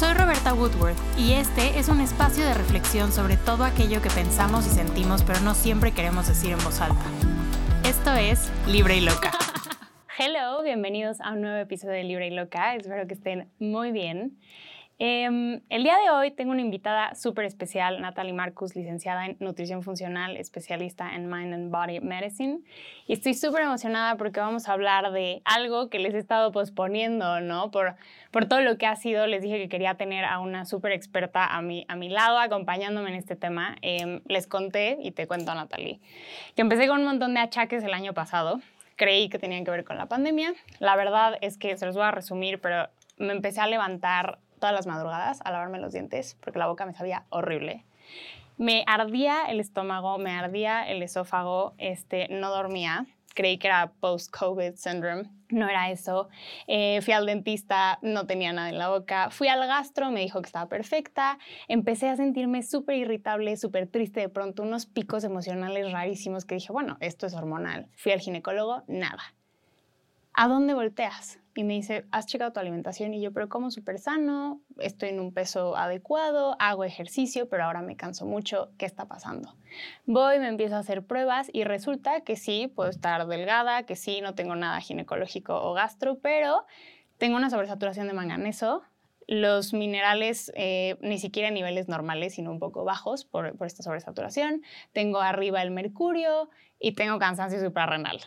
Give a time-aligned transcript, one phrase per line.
[0.00, 4.66] Soy Roberta Woodworth y este es un espacio de reflexión sobre todo aquello que pensamos
[4.66, 7.04] y sentimos pero no siempre queremos decir en voz alta.
[7.86, 9.30] Esto es Libre y Loca.
[10.18, 12.76] Hello, bienvenidos a un nuevo episodio de Libre y Loca.
[12.76, 14.38] Espero que estén muy bien.
[15.02, 19.82] Em, el día de hoy tengo una invitada súper especial, Natalie Marcus, licenciada en nutrición
[19.82, 22.58] funcional, especialista en Mind and Body Medicine.
[23.06, 27.40] Y estoy súper emocionada porque vamos a hablar de algo que les he estado posponiendo,
[27.40, 27.70] ¿no?
[27.70, 27.94] Por,
[28.30, 31.46] por todo lo que ha sido, les dije que quería tener a una súper experta
[31.46, 33.76] a mi, a mi lado, acompañándome en este tema.
[33.80, 35.98] Em, les conté, y te cuento, Natalie,
[36.54, 38.60] que empecé con un montón de achaques el año pasado.
[38.96, 40.52] Creí que tenían que ver con la pandemia.
[40.78, 44.74] La verdad es que se los voy a resumir, pero me empecé a levantar todas
[44.74, 47.84] las madrugadas a lavarme los dientes porque la boca me sabía horrible.
[48.60, 53.06] Me ardía el estómago, me ardía el esófago, este, no dormía.
[53.34, 55.30] Creí que era post-COVID syndrome.
[55.48, 56.28] No era eso.
[56.66, 59.30] Eh, fui al dentista, no tenía nada en la boca.
[59.30, 61.38] Fui al gastro, me dijo que estaba perfecta.
[61.68, 66.70] Empecé a sentirme súper irritable, súper triste de pronto, unos picos emocionales rarísimos que dije,
[66.70, 67.88] bueno, esto es hormonal.
[67.96, 69.22] Fui al ginecólogo, nada.
[70.34, 71.39] ¿A dónde volteas?
[71.54, 73.12] Y me dice, ¿has checado tu alimentación?
[73.12, 77.82] Y yo, pero como súper sano, estoy en un peso adecuado, hago ejercicio, pero ahora
[77.82, 79.54] me canso mucho, ¿qué está pasando?
[80.06, 84.20] Voy, me empiezo a hacer pruebas y resulta que sí, puedo estar delgada, que sí,
[84.20, 86.64] no tengo nada ginecológico o gastro, pero
[87.18, 88.82] tengo una sobresaturación de manganeso,
[89.26, 93.82] los minerales eh, ni siquiera en niveles normales, sino un poco bajos por, por esta
[93.82, 94.62] sobresaturación,
[94.92, 98.20] tengo arriba el mercurio y tengo cansancio suprarrenal.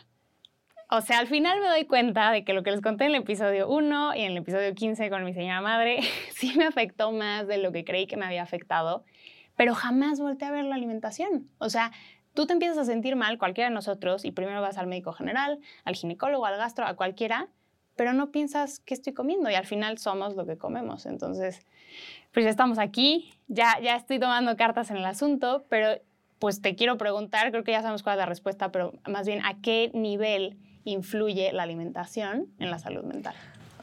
[0.95, 3.22] O sea, al final me doy cuenta de que lo que les conté en el
[3.23, 6.02] episodio 1 y en el episodio 15 con mi señora madre
[6.36, 9.03] sí me afectó más de lo que creí que me había afectado,
[9.55, 11.49] pero jamás volteé a ver la alimentación.
[11.58, 11.91] O sea,
[12.36, 15.59] tú te empiezas a sentir mal, cualquiera de nosotros, y primero vas al médico general,
[15.83, 17.47] al ginecólogo, al gastro, a cualquiera,
[17.95, 21.08] pero no piensas qué estoy comiendo y al final somos lo que comemos.
[21.08, 21.66] Entonces,
[22.31, 25.99] pues ya estamos aquí, ya, ya estoy tomando cartas en el asunto, pero
[26.37, 29.43] pues te quiero preguntar, creo que ya sabemos cuál es la respuesta, pero más bien,
[29.43, 33.36] ¿a qué nivel influye la alimentación en la salud mental.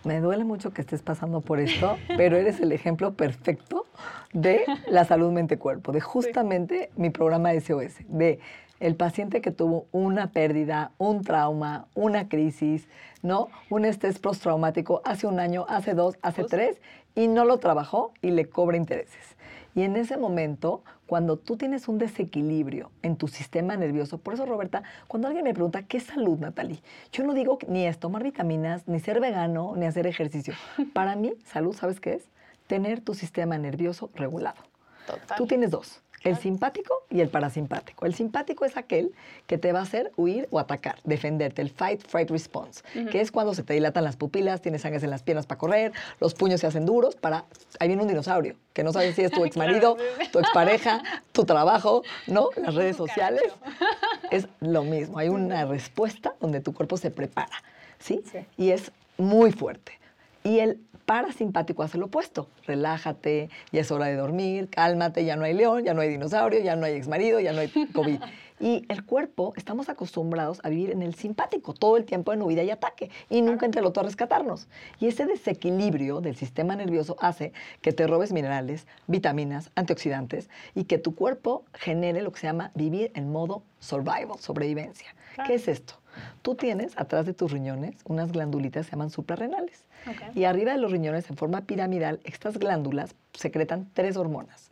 [0.04, 3.86] Me duele mucho que estés pasando por esto, pero eres el ejemplo perfecto
[4.32, 8.40] de la salud mente-cuerpo, de justamente mi programa SOS, de
[8.80, 12.88] el paciente que tuvo una pérdida, un trauma, una crisis,
[13.22, 13.48] ¿no?
[13.68, 16.80] Un estrés postraumático hace un año, hace dos, hace tres,
[17.14, 19.36] y no lo trabajó y le cobra intereses.
[19.74, 24.46] Y en ese momento, cuando tú tienes un desequilibrio en tu sistema nervioso, por eso
[24.46, 26.82] Roberta, cuando alguien me pregunta, ¿qué es salud, Natalie?
[27.12, 30.54] Yo no digo ni es tomar vitaminas, ni ser vegano, ni hacer ejercicio.
[30.92, 32.28] Para mí, salud, ¿sabes qué es?
[32.66, 34.62] Tener tu sistema nervioso regulado.
[35.06, 35.36] Total.
[35.36, 38.06] Tú tienes dos el simpático y el parasimpático.
[38.06, 39.12] El simpático es aquel
[39.46, 43.32] que te va a hacer huir o atacar, defenderte, el fight, fight response, que es
[43.32, 46.60] cuando se te dilatan las pupilas, tienes sangre en las piernas para correr, los puños
[46.60, 47.44] se hacen duros para...
[47.78, 49.96] Ahí viene un dinosaurio, que no sabes si es tu ex marido,
[50.32, 52.50] tu expareja, tu trabajo, ¿no?
[52.56, 53.42] Las redes sociales.
[54.30, 57.64] Es lo mismo, hay una respuesta donde tu cuerpo se prepara,
[57.98, 58.22] ¿sí?
[58.30, 58.38] sí.
[58.56, 59.99] Y es muy fuerte.
[60.44, 62.48] Y el parasimpático hace lo opuesto.
[62.66, 66.60] Relájate, ya es hora de dormir, cálmate, ya no hay león, ya no hay dinosaurio,
[66.60, 68.20] ya no hay exmarido, ya no hay COVID.
[68.60, 72.62] Y el cuerpo, estamos acostumbrados a vivir en el simpático, todo el tiempo en huida
[72.62, 74.68] y ataque, y nunca entre el otro a rescatarnos.
[74.98, 80.98] Y ese desequilibrio del sistema nervioso hace que te robes minerales, vitaminas, antioxidantes, y que
[80.98, 85.14] tu cuerpo genere lo que se llama vivir en modo survival, sobrevivencia.
[85.46, 85.94] ¿Qué es esto?
[86.42, 89.86] Tú tienes atrás de tus riñones unas glandulitas que se llaman suprarrenales.
[90.34, 94.69] Y arriba de los riñones, en forma piramidal, estas glándulas secretan tres hormonas.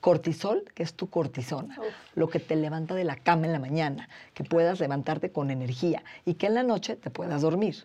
[0.00, 1.76] Cortisol, que es tu cortisona,
[2.14, 6.02] lo que te levanta de la cama en la mañana, que puedas levantarte con energía
[6.24, 7.84] y que en la noche te puedas dormir.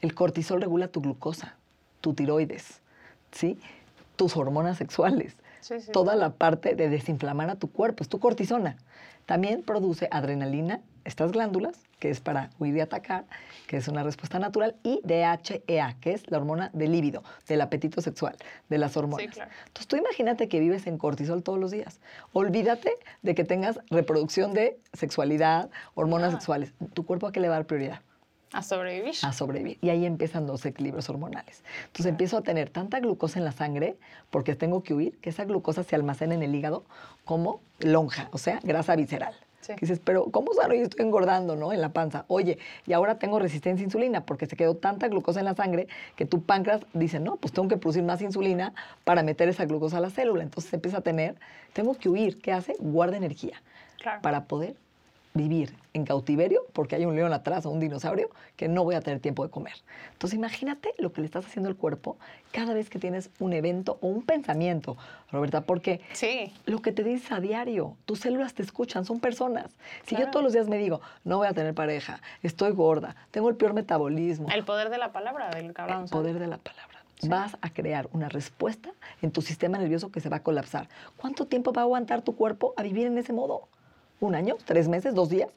[0.00, 1.56] El cortisol regula tu glucosa,
[2.00, 2.80] tu tiroides,
[3.32, 3.58] ¿sí?
[4.16, 5.36] tus hormonas sexuales,
[5.92, 8.76] toda la parte de desinflamar a tu cuerpo, es tu cortisona.
[9.26, 13.24] También produce adrenalina, estas glándulas, que es para huir y atacar,
[13.66, 18.00] que es una respuesta natural, y DHEA, que es la hormona del líbido, del apetito
[18.00, 18.36] sexual,
[18.68, 19.26] de las hormonas.
[19.26, 22.00] Entonces tú imagínate que vives en cortisol todos los días.
[22.32, 22.92] Olvídate
[23.22, 26.32] de que tengas reproducción de sexualidad, hormonas ah.
[26.32, 26.74] sexuales.
[26.92, 28.00] Tu cuerpo a qué le va a dar prioridad.
[28.52, 29.14] A sobrevivir.
[29.22, 29.78] A sobrevivir.
[29.80, 31.62] Y ahí empiezan los equilibrios hormonales.
[31.86, 33.96] Entonces empiezo a tener tanta glucosa en la sangre
[34.30, 36.84] porque tengo que huir, que esa glucosa se almacena en el hígado
[37.24, 39.34] como lonja, o sea, grasa visceral.
[39.74, 41.72] Dices, pero ¿cómo sano y estoy engordando, no?
[41.72, 42.24] En la panza.
[42.28, 45.88] Oye, y ahora tengo resistencia a insulina porque se quedó tanta glucosa en la sangre
[46.14, 48.72] que tu páncreas dice, no, pues tengo que producir más insulina
[49.04, 50.42] para meter esa glucosa a la célula.
[50.42, 51.36] Entonces empieza a tener,
[51.72, 52.40] tengo que huir.
[52.40, 52.76] ¿Qué hace?
[52.78, 53.62] Guarda energía
[54.22, 54.76] para poder
[55.36, 59.00] vivir en cautiverio porque hay un león atrás o un dinosaurio que no voy a
[59.00, 59.74] tener tiempo de comer.
[60.12, 62.18] Entonces imagínate lo que le estás haciendo al cuerpo
[62.52, 64.96] cada vez que tienes un evento o un pensamiento,
[65.30, 66.52] Roberta, porque sí.
[66.64, 69.76] lo que te dices a diario, tus células te escuchan, son personas.
[70.06, 73.48] Si yo todos los días me digo, no voy a tener pareja, estoy gorda, tengo
[73.48, 74.48] el peor metabolismo.
[74.50, 76.96] El poder de la palabra, del que El poder de la palabra.
[77.22, 78.90] Vas a crear una respuesta
[79.22, 80.88] en tu sistema nervioso que se va a colapsar.
[81.16, 83.68] ¿Cuánto tiempo va a aguantar tu cuerpo a vivir en ese modo?
[84.20, 84.56] ¿Un año?
[84.64, 85.14] ¿Tres meses?
[85.14, 85.48] ¿Dos días?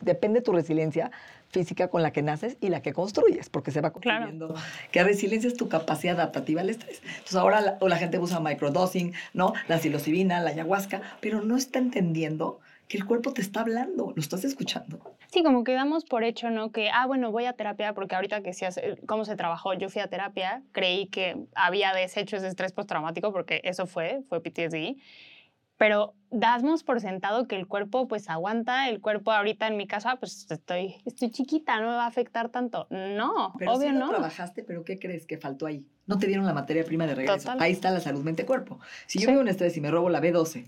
[0.00, 1.10] depende de tu resiliencia
[1.50, 4.54] física con la que naces y la que construyes, porque se va construyendo.
[4.90, 7.02] Que resiliencia es tu capacidad adaptativa al estrés.
[7.04, 9.52] Entonces ahora la, o la gente usa microdosing, ¿no?
[9.68, 14.20] La psilocibina, la ayahuasca, pero no está entendiendo que el cuerpo te está hablando, lo
[14.20, 15.00] estás escuchando.
[15.28, 16.70] Sí, como que damos por hecho, ¿no?
[16.70, 19.88] Que, ah, bueno, voy a terapia, porque ahorita que decías eh, cómo se trabajó, yo
[19.88, 24.96] fui a terapia, creí que había deshecho ese estrés postraumático, porque eso fue, fue PTSD
[25.76, 30.16] pero damos por sentado que el cuerpo pues aguanta, el cuerpo ahorita en mi casa
[30.16, 32.86] pues estoy, estoy chiquita, no me va a afectar tanto.
[32.90, 34.08] No, pero obvio sí no.
[34.08, 35.86] trabajaste, pero ¿qué crees que faltó ahí?
[36.06, 37.52] No te dieron la materia prima de regreso.
[37.58, 38.80] Ahí está la salud mente-cuerpo.
[39.06, 40.66] Si yo vivo un estrés y me robo la B12,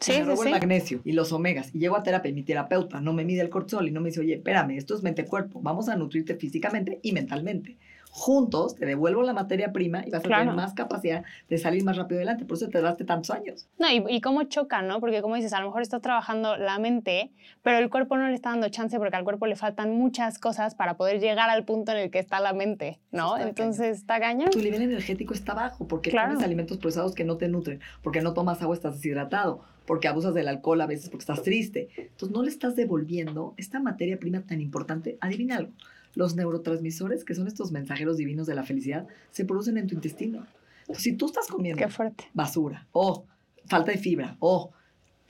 [0.00, 3.00] Sí, me robo el magnesio y los omegas y llego a terapia y mi terapeuta
[3.00, 5.88] no me mide el cortisol y no me dice, oye, espérame, esto es mente-cuerpo, vamos
[5.88, 7.78] a nutrirte físicamente y mentalmente
[8.14, 11.96] juntos te devuelvo la materia prima y vas a tener más capacidad de salir más
[11.96, 12.44] rápido adelante.
[12.44, 13.66] Por eso te daste tantos años.
[13.76, 15.00] No, y, y, cómo choca, ¿no?
[15.00, 17.32] Porque como dices, a lo mejor está trabajando la mente,
[17.62, 20.76] pero el cuerpo no le está dando chance porque al cuerpo le faltan muchas cosas
[20.76, 23.36] para poder llegar al punto en el que está la mente, ¿no?
[23.36, 24.50] Entonces está cañón.
[24.50, 28.32] Tu nivel energético está bajo porque comes alimentos procesados que no te nutren, porque no
[28.32, 31.88] tomas agua, estás deshidratado, porque abusas del alcohol a veces porque estás triste.
[31.96, 35.18] Entonces no le estás devolviendo esta materia prima tan importante.
[35.20, 35.72] Adivina algo
[36.14, 40.46] los neurotransmisores, que son estos mensajeros divinos de la felicidad, se producen en tu intestino.
[40.92, 41.86] si tú estás comiendo
[42.32, 43.24] basura o
[43.66, 44.70] falta de fibra o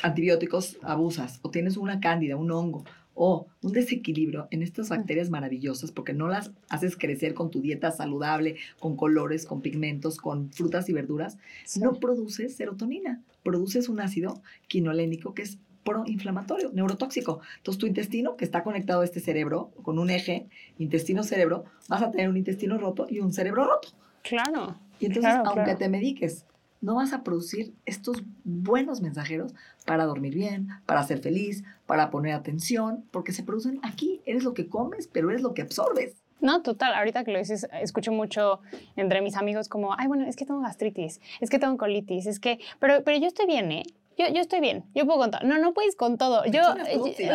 [0.02, 2.84] antibióticos abusas o tienes una cándida, un hongo
[3.14, 7.92] o un desequilibrio en estas bacterias maravillosas porque no las haces crecer con tu dieta
[7.92, 11.38] saludable, con colores, con pigmentos, con frutas y verduras,
[11.80, 17.40] no produces serotonina, produces un ácido quinolénico que es proinflamatorio, neurotóxico.
[17.58, 20.48] Entonces, tu intestino, que está conectado a este cerebro, con un eje
[20.78, 23.88] intestino-cerebro, vas a tener un intestino roto y un cerebro roto.
[24.22, 24.76] Claro.
[24.98, 26.46] Y entonces, aunque te mediques,
[26.80, 29.54] no vas a producir estos buenos mensajeros
[29.86, 34.20] para dormir bien, para ser feliz, para poner atención, porque se producen aquí.
[34.26, 36.14] Eres lo que comes, pero eres lo que absorbes.
[36.40, 36.92] No, total.
[36.92, 38.60] Ahorita que lo dices, escucho mucho
[38.96, 42.38] entre mis amigos como, ay, bueno, es que tengo gastritis, es que tengo colitis, es
[42.38, 43.84] que, pero, pero yo estoy bien, ¿eh?
[44.16, 45.40] Yo, yo estoy bien, yo puedo con todo.
[45.44, 46.44] No, no puedes con todo.
[46.46, 46.60] Yo,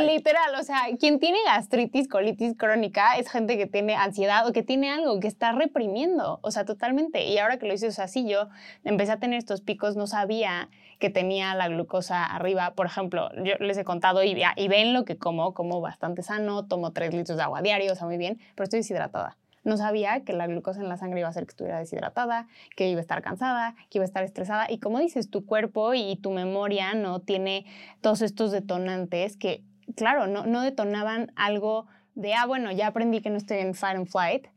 [0.05, 4.63] literal, o sea, quien tiene gastritis, colitis crónica, es gente que tiene ansiedad o que
[4.63, 7.25] tiene algo que está reprimiendo, o sea, totalmente.
[7.25, 8.47] Y ahora que lo dices así, yo
[8.83, 12.73] empecé a tener estos picos, no sabía que tenía la glucosa arriba.
[12.75, 16.65] Por ejemplo, yo les he contado y, y ven lo que como, como bastante sano,
[16.65, 19.37] tomo tres litros de agua diario, o sea, muy bien, pero estoy deshidratada.
[19.69, 22.89] No sabía que la glucosa en la sangre iba a hacer que estuviera deshidratada, que
[22.89, 24.65] iba a estar cansada, que iba a estar estresada.
[24.69, 27.65] Y como dices, tu cuerpo y tu memoria no tiene
[28.01, 29.63] todos estos detonantes que,
[29.95, 33.95] claro, no, no detonaban algo de, ah, bueno, ya aprendí que no estoy en fight
[33.95, 34.47] and flight,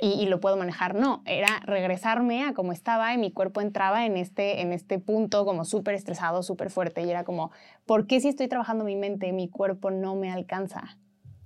[0.00, 0.94] y, lo puedo manejar.
[0.94, 5.44] No, era regresarme a como estaba y mi cuerpo entraba en este, en este punto
[5.44, 7.52] como súper estresado, súper fuerte y era como,
[7.86, 10.98] ¿por qué si estoy trabajando mi mente, mi cuerpo no me alcanza?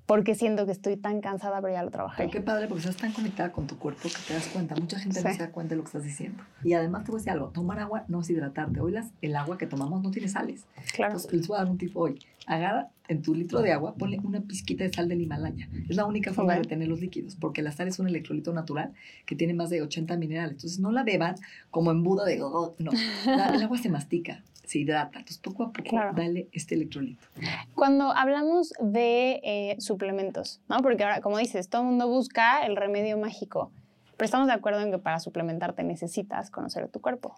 [0.07, 2.31] Porque siento que estoy tan cansada, pero ya lo trabajé.
[2.31, 4.77] qué padre, porque estás tan conectada con tu cuerpo que te das cuenta.
[4.77, 6.43] Mucha gente no se da cuenta de lo que estás diciendo.
[6.63, 8.81] Y además te voy a decir algo, tomar agua no es hidratarte.
[8.81, 10.65] Hoy las, el agua que tomamos no tiene sales.
[10.95, 11.15] Claro.
[11.15, 12.21] Entonces, les voy a dar un tip hoy.
[12.47, 15.69] Agarra en tu litro de agua, ponle una pizquita de sal del Himalaya.
[15.89, 18.93] Es la única forma de retener los líquidos, porque la sal es un electrolito natural
[19.25, 20.53] que tiene más de 80 minerales.
[20.53, 21.35] Entonces, no la beban
[21.71, 22.39] como embudo de...
[22.39, 22.93] no,
[23.27, 25.21] el agua se mastica se hidrata.
[25.21, 27.27] Entonces, poco a poco, dale este electrolito.
[27.75, 29.96] Cuando hablamos de eh, suplementos,
[30.69, 30.79] ¿no?
[30.83, 33.71] Porque ahora, como dices, todo el mundo busca el remedio mágico,
[34.17, 37.35] pero estamos de acuerdo en que para suplementarte necesitas conocer tu cuerpo.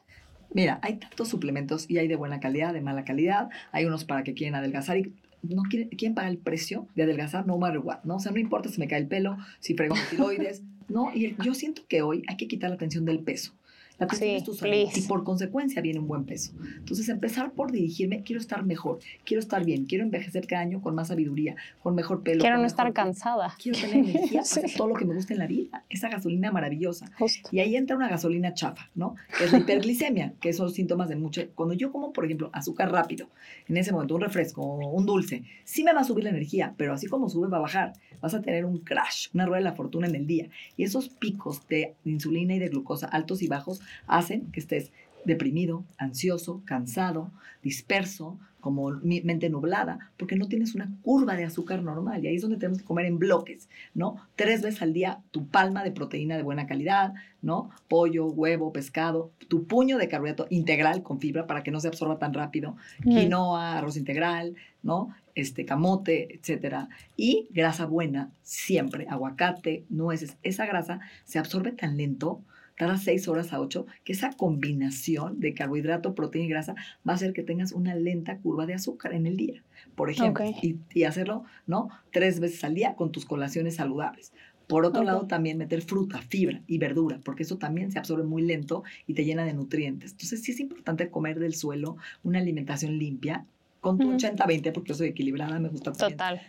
[0.53, 3.51] Mira, hay tantos suplementos y hay de buena calidad, de mala calidad.
[3.73, 5.13] Hay unos para que quieren adelgazar y
[5.43, 8.17] no quieren, quieren el precio de adelgazar no matter ¿no?
[8.17, 11.15] O sea, no importa si me cae el pelo, si frego tiroides, ¿no?
[11.15, 13.53] Y yo siento que hoy hay que quitar la atención del peso.
[13.99, 16.53] La cuestión es tu salud y por consecuencia viene un buen peso.
[16.77, 20.95] Entonces, empezar por dirigirme, quiero estar mejor, quiero estar bien, quiero envejecer cada año con
[20.95, 22.41] más sabiduría, con mejor pelo.
[22.41, 23.55] Quiero no estar cansada.
[23.61, 25.85] Quiero tener energía para hacer todo lo que me gusta en la vida.
[25.89, 27.11] Esa gasolina maravillosa.
[27.51, 29.17] Y ahí entra una gasolina chafa, ¿no?
[29.37, 31.43] Que es la hiperglicemia, que son síntomas de mucho.
[31.57, 33.29] Cuando yo como, por ejemplo, azúcar rápido,
[33.67, 36.73] en ese momento un refresco o un dulce, sí me va a subir la energía,
[36.77, 37.95] pero así como sube va a bajar.
[38.21, 40.49] Vas a tener un crash, una rueda de la fortuna en el día.
[40.77, 44.93] Y esos picos de insulina y de glucosa altos y bajos hacen que estés
[45.25, 47.31] deprimido, ansioso, cansado,
[47.63, 52.25] disperso, como mente nublada, porque no tienes una curva de azúcar normal.
[52.25, 54.17] Y ahí es donde tenemos que comer en bloques, ¿no?
[54.37, 57.71] Tres veces al día tu palma de proteína de buena calidad, ¿no?
[57.89, 62.19] Pollo, huevo, pescado, tu puño de carbohidrato integral con fibra para que no se absorba
[62.19, 65.15] tan rápido, quinoa, arroz integral, ¿no?
[65.35, 66.89] Este camote, etcétera.
[67.17, 70.37] Y grasa buena, siempre, aguacate, nueces.
[70.43, 72.43] Esa grasa se absorbe tan lento
[72.79, 76.75] cada seis horas a ocho, que esa combinación de carbohidrato, proteína y grasa
[77.07, 79.65] va a hacer que tengas una lenta curva de azúcar en el día,
[79.97, 81.89] por ejemplo, y, y, hacerlo, ¿no?
[82.13, 84.33] Tres veces al día con tus colaciones saludables.
[84.69, 88.43] Por otro lado, también meter fruta, fibra y verdura, porque eso también se absorbe muy
[88.43, 90.13] lento y te llena de nutrientes.
[90.13, 93.47] Entonces, sí es importante comer del suelo una alimentación limpia,
[93.81, 95.93] con tu 80-20, porque yo soy equilibrada, me gusta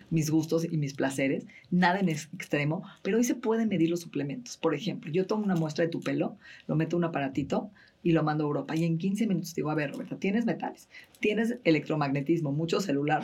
[0.10, 4.58] mis gustos y mis placeres, nada en extremo, pero hoy se pueden medir los suplementos.
[4.58, 7.72] Por ejemplo, yo tomo una muestra de tu pelo, lo meto en un aparatito
[8.02, 8.76] y lo mando a Europa.
[8.76, 10.88] Y en 15 minutos digo, a ver, Roberta, tienes metales,
[11.20, 13.24] tienes electromagnetismo, mucho celular,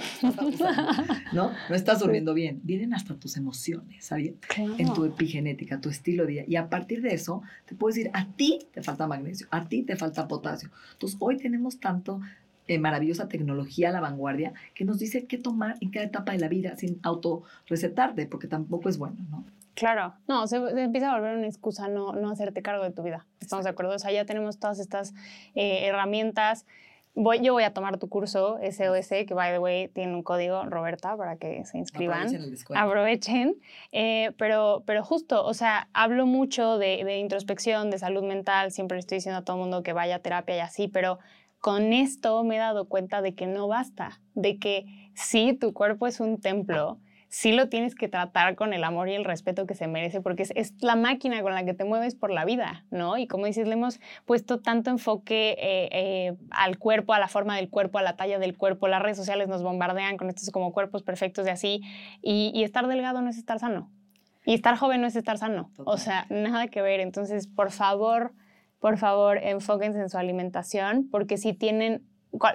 [1.34, 1.52] ¿no?
[1.70, 2.60] No estás durmiendo bien.
[2.64, 4.34] Vienen hasta tus emociones, ¿sabes?
[4.78, 6.44] En tu epigenética, tu estilo de vida.
[6.48, 9.84] Y a partir de eso, te puedes decir, a ti te falta magnesio, a ti
[9.84, 10.70] te falta potasio.
[10.94, 12.20] Entonces, hoy tenemos tanto
[12.68, 16.40] eh, maravillosa tecnología a la vanguardia que nos dice qué tomar en cada etapa de
[16.40, 19.46] la vida sin autorrecetarte, porque tampoco es bueno, ¿no?
[19.76, 23.28] Claro, no, se, empieza a volver una excusa no, no hacerte cargo de tu vida.
[23.42, 23.94] ¿Estamos de acuerdo?
[23.94, 25.14] O sea, ya tenemos todas estas
[25.54, 26.66] eh, herramientas.
[27.14, 30.64] Voy, yo voy a tomar tu curso SOS, que by the way tiene un código,
[30.64, 32.28] Roberta, para que se inscriban.
[32.28, 32.78] Aprovechen.
[32.78, 33.56] Aprovechen.
[33.92, 38.98] Eh, pero, pero justo, o sea, hablo mucho de, de introspección, de salud mental, siempre
[38.98, 41.20] estoy diciendo a todo el mundo que vaya a terapia y así, pero
[41.66, 46.06] con esto me he dado cuenta de que no basta, de que sí, tu cuerpo
[46.06, 49.74] es un templo, sí lo tienes que tratar con el amor y el respeto que
[49.74, 53.18] se merece, porque es, la máquina con la que te mueves por la vida, ¿no?
[53.18, 57.56] Y como dices, le hemos puesto tanto enfoque eh, eh, al cuerpo, a la forma
[57.56, 60.72] del cuerpo, a la talla del cuerpo, las redes sociales nos bombardean con estos como
[60.72, 61.82] cuerpos perfectos de así,
[62.22, 63.90] y, estar delgado no es estar sano,
[64.46, 68.34] y estar joven no es estar sano, o sea, nada que ver, entonces, por favor,
[68.80, 72.04] por favor, enfóquense en su alimentación, porque si tienen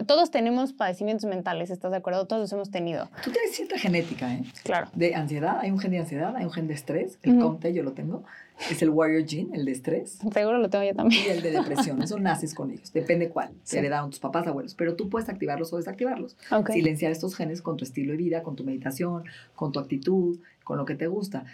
[0.07, 2.27] todos tenemos padecimientos mentales, ¿estás de acuerdo?
[2.27, 3.09] Todos los hemos tenido.
[3.25, 4.43] Tú tienes cierta genética, ¿eh?
[4.63, 4.89] Claro.
[4.95, 7.83] De ansiedad, hay un gen de ansiedad, hay un gen de estrés, el COMTE yo
[7.83, 8.25] lo tengo,
[8.71, 10.19] es el warrior gene, el de estrés.
[10.33, 11.25] Seguro lo tengo yo también.
[11.25, 14.75] Y el de depresión, eso naces con ellos, depende cuál, se heredaron tus papás, abuelos,
[14.75, 16.37] pero tú puedes activarlos o desactivarlos.
[16.71, 19.25] Silenciar estos genes con tu estilo de vida, con tu meditación,
[19.55, 21.45] con tu actitud, con lo que te gusta.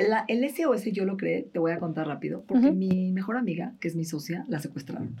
[0.00, 3.74] El, el SOS yo lo creé, te voy a contar rápido, porque mi mejor amiga,
[3.80, 5.16] que es mi socia, la secuestraron.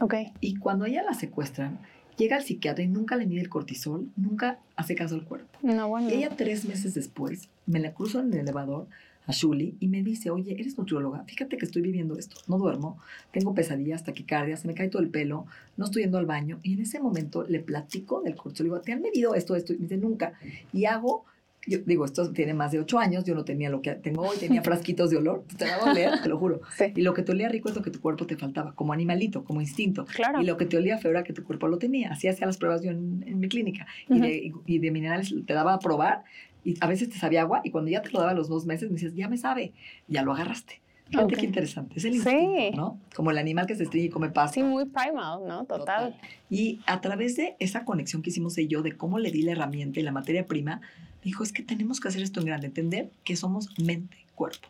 [0.00, 0.14] Ok.
[0.40, 1.78] Y cuando ella la secuestran,
[2.16, 5.58] Llega al psiquiatra y nunca le mide el cortisol, nunca hace caso al cuerpo.
[5.62, 6.08] No, bueno.
[6.10, 8.86] Y ella tres meses después me la cruzo en el elevador
[9.26, 12.98] a Shuli y me dice, oye, eres nutrióloga, fíjate que estoy viviendo esto, no duermo,
[13.32, 15.46] tengo pesadillas, taquicardia, se me cae todo el pelo,
[15.78, 16.60] no estoy yendo al baño.
[16.62, 19.72] Y en ese momento le platico del cortisol, digo, ¿te han medido esto, esto?
[19.72, 20.34] Y me dice, nunca.
[20.72, 21.24] Y hago
[21.66, 24.36] yo digo, esto tiene más de ocho años, yo no tenía lo que tengo hoy,
[24.38, 26.60] tenía frasquitos de olor, te va a oler, te lo juro.
[26.94, 29.44] Y lo que te olía rico es lo que tu cuerpo te faltaba, como animalito,
[29.44, 30.04] como instinto.
[30.04, 30.40] Claro.
[30.40, 32.10] Y lo que te olía feo era que tu cuerpo lo tenía.
[32.10, 33.86] Así hacía las pruebas yo en, mi clínica.
[34.08, 36.24] y, de, y, de, minerales te daba a probar
[36.64, 38.88] y a veces te sabía agua y cuando ya te lo daba los dos meses
[38.88, 39.72] me decías, ya me sabe,
[40.08, 40.80] ya lo agarraste.
[41.18, 41.94] Fíjate qué interesante.
[41.96, 42.98] Es el instinto, ¿no?
[43.14, 44.54] Como el animal que se estrella y come pasto.
[44.54, 45.64] Sí, muy primal, ¿no?
[45.64, 46.16] Total.
[46.50, 49.42] Y a través de esa conexión que hicimos ella y yo, de cómo le di
[49.42, 50.80] la herramienta y la materia prima,
[51.22, 54.68] dijo, es que tenemos que hacer esto en grande, entender que somos mente, cuerpo.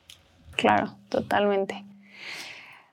[0.56, 1.84] Claro, totalmente.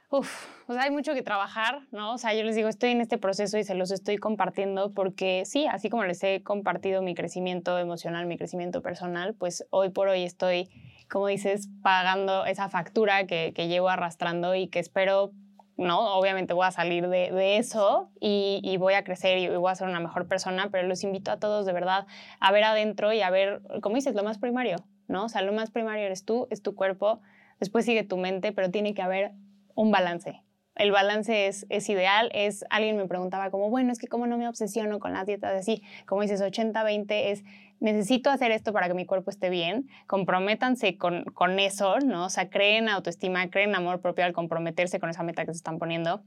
[0.09, 2.13] Uf, pues hay mucho que trabajar, ¿no?
[2.13, 5.43] O sea, yo les digo, estoy en este proceso y se los estoy compartiendo porque
[5.45, 10.09] sí, así como les he compartido mi crecimiento emocional, mi crecimiento personal, pues hoy por
[10.09, 10.69] hoy estoy,
[11.11, 15.33] como dices, pagando esa factura que, que llevo arrastrando y que espero
[15.77, 16.15] ¿no?
[16.15, 19.99] Obviamente voy a salir de, eso y, voy a crecer y voy a ser una
[19.99, 22.05] mejor persona, pero los invito a todos de verdad
[22.39, 24.77] a ver adentro y a ver, como dices, lo más primario,
[25.07, 25.25] ¿no?
[25.25, 27.21] O sea, lo más primario eres tú, es tu cuerpo,
[27.59, 29.31] después sigue tu mente, pero tiene que haber
[29.75, 30.41] un balance.
[30.75, 34.37] El balance es, es ideal, es, alguien me preguntaba como, bueno, es que cómo no
[34.37, 37.43] me obsesiono con las dietas así, como dices, 80-20 es
[37.81, 42.25] necesito hacer esto para que mi cuerpo esté bien, comprométanse con, con eso, ¿no?
[42.25, 45.79] O sea, creen autoestima, creen amor propio al comprometerse con esa meta que se están
[45.79, 46.23] poniendo.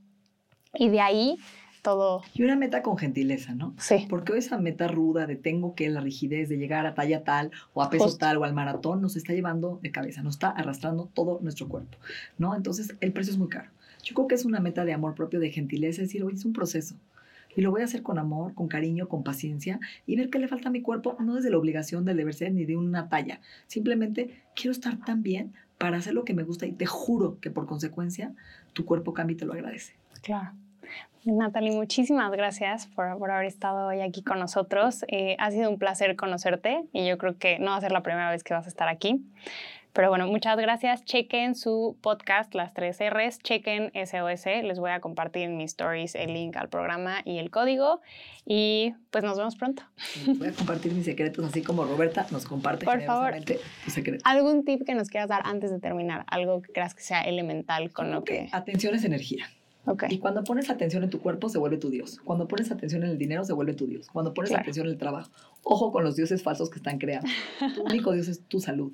[0.74, 1.38] Y de ahí
[1.82, 2.22] todo.
[2.34, 3.74] Y una meta con gentileza, ¿no?
[3.78, 4.06] Sí.
[4.10, 7.82] Porque esa meta ruda de tengo que la rigidez de llegar a talla tal o
[7.82, 11.38] a peso tal o al maratón nos está llevando de cabeza, nos está arrastrando todo
[11.42, 11.98] nuestro cuerpo,
[12.36, 12.56] ¿no?
[12.56, 13.70] Entonces el precio es muy caro.
[14.04, 16.44] Yo creo que es una meta de amor propio, de gentileza, es decir, hoy es
[16.44, 16.96] un proceso.
[17.56, 20.48] Y lo voy a hacer con amor, con cariño, con paciencia y ver qué le
[20.48, 23.40] falta a mi cuerpo, no desde la obligación del deber ser ni de una talla.
[23.66, 27.50] Simplemente quiero estar tan bien para hacer lo que me gusta y te juro que
[27.50, 28.32] por consecuencia
[28.72, 29.94] tu cuerpo cambia y te lo agradece.
[30.22, 30.52] Claro.
[31.24, 35.04] Natalie, muchísimas gracias por, haber estado hoy aquí con nosotros.
[35.08, 38.02] Eh, ha sido un placer conocerte y yo creo que no va a ser la
[38.02, 39.24] primera vez que vas a estar aquí.
[39.94, 41.04] Pero bueno, muchas gracias.
[41.04, 43.38] Chequen su podcast, Las Tres R's.
[43.38, 44.46] Chequen SOS.
[44.64, 48.00] Les voy a compartir en mis stories el link al programa y el código.
[48.44, 49.84] Y pues nos vemos pronto.
[50.26, 53.34] Voy a compartir mis secretos, así como Roberta nos comparte Por favor,
[53.84, 54.22] tus secretos.
[54.24, 56.24] ¿Algún tip que nos quieras dar antes de terminar?
[56.26, 58.48] Algo que creas que sea elemental con lo que...
[58.50, 59.46] Atención es energía.
[60.08, 62.18] Y cuando pones atención en tu cuerpo, se vuelve tu Dios.
[62.24, 64.08] Cuando pones atención en el dinero, se vuelve tu Dios.
[64.10, 65.30] Cuando pones atención en el trabajo,
[65.62, 67.28] ojo con los dioses falsos que están creando.
[67.74, 68.92] Tu único Dios es tu salud,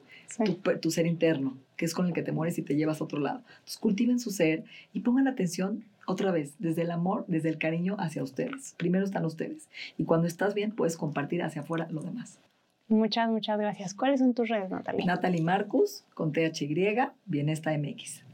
[0.80, 3.20] tu, ser interno, que es con el que te mueres y te llevas a otro
[3.20, 3.38] lado.
[3.48, 7.96] Entonces, cultiven su ser y pongan atención otra vez, desde el amor, desde el cariño
[7.98, 8.74] hacia ustedes.
[8.76, 9.68] Primero están ustedes.
[9.96, 12.40] Y cuando estás bien, puedes compartir hacia afuera lo demás.
[12.88, 13.94] Muchas, muchas gracias.
[13.94, 15.06] ¿Cuáles son tus redes, Natalie?
[15.06, 18.29] Natalie Marcus, con THY, Bienesta MX.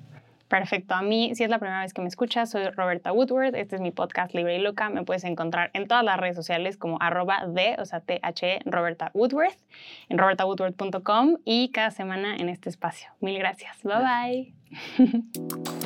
[0.49, 0.95] Perfecto.
[0.95, 3.57] A mí, si es la primera vez que me escuchas, soy Roberta Woodward.
[3.57, 4.89] Este es mi podcast Libre y Loca.
[4.91, 9.11] Me puedes encontrar en todas las redes sociales como arroba de, o sea, T-H-E, Roberta
[9.13, 9.59] Woodworth,
[10.09, 13.11] en robertawoodworth.com y cada semana en este espacio.
[13.21, 13.83] Mil gracias.
[13.83, 14.55] Bye
[14.99, 15.83] bye.